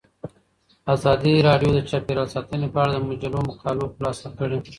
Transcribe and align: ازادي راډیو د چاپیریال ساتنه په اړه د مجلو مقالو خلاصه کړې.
ازادي 0.93 1.33
راډیو 1.47 1.69
د 1.73 1.79
چاپیریال 1.89 2.27
ساتنه 2.35 2.67
په 2.73 2.79
اړه 2.83 2.91
د 2.95 2.99
مجلو 3.09 3.39
مقالو 3.49 3.91
خلاصه 3.93 4.27
کړې. 4.37 4.57